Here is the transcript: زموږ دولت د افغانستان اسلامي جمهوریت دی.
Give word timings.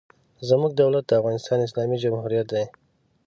زموږ 0.49 0.71
دولت 0.81 1.03
د 1.07 1.11
افغانستان 1.19 1.59
اسلامي 1.61 1.97
جمهوریت 2.03 2.47
دی. 2.53 2.65